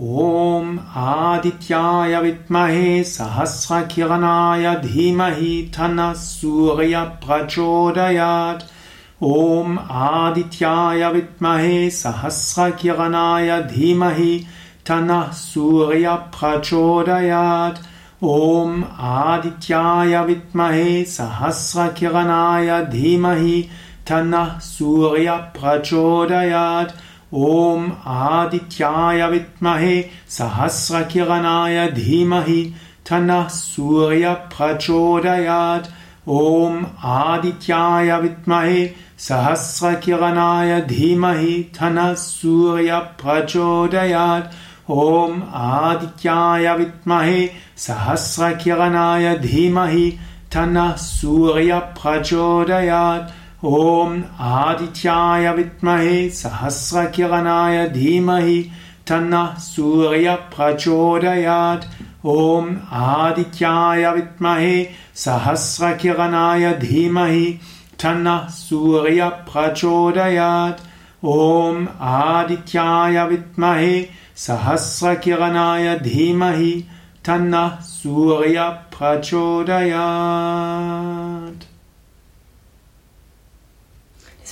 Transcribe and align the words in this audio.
ॐ 0.00 0.76
आदित्याय 0.96 2.14
विद्महे 2.22 3.04
सहस्रकिरणाय 3.04 4.66
धीमहि 4.82 5.54
तन्नः 5.76 6.12
सूर्यप्रचोदयात् 6.18 7.40
ॐ 9.30 9.72
आदित्याय 10.02 11.02
विद्महे 11.12 11.80
सहस्रकिरणाय 11.90 13.50
धीमहि 13.72 14.36
तन्नः 14.88 15.24
सूर्यप्रचोदयात् 15.40 16.22
ॐ 18.36 18.70
आदित्याय 19.16 20.14
विद्महे 20.26 20.94
सहस्रकिरणाय 21.16 22.70
धीमहि 22.94 23.58
तन्नः 24.10 24.54
सूर्यप्रचोदयात् 24.70 25.34
ॐ 27.34 27.90
आदित्याय 28.06 29.22
विद्महे 29.30 29.96
सहस्रकिरणाय 30.36 31.86
धीमहि 31.92 32.62
तन्नः 33.10 33.48
सूर्यप्रचोदयात्। 33.48 34.70
ॐ 36.28 36.84
आदित्याय 37.04 38.10
विद्महे 38.20 38.80
सहस्रकिरणाय 39.26 40.70
धीमहि 40.88 41.54
तन्नः 41.80 42.14
सूर्यप्रचोदयात्। 42.24 43.36
ॐ 44.90 45.42
आदित्याय 45.64 46.66
विद्महे 46.76 47.40
सहस्रकिरणाय 47.86 49.26
धीमहि 49.38 50.06
तन्नः 50.54 50.94
सूर्यप्रचोदयात् 50.96 52.16
ॐ 53.64 54.22
आदित्याय 54.40 55.52
विद्महे 55.52 56.18
सहस्रकिरणाय 56.30 57.86
धीमहि 57.90 58.58
तन्नः 59.08 59.54
सूर्यप्रचोदयात्। 59.60 60.26
ॐ 62.34 62.68
आदित्याय 62.98 64.04
विद्महे 64.14 64.76
सहस्रकिरणाय 65.22 66.64
धीमहि 66.82 67.46
तन्नः 68.02 68.44
सूर्यप्रचोदयात्। 68.58 69.64
ॐ 71.32 71.80
आदित्याय 72.10 73.16
विद्महे 73.30 73.96
सहस्रकिरणाय 74.44 75.86
धीमहि 76.04 76.70
तन्नः 77.26 77.74
सूर्यप्रचोदयात् 77.88 79.18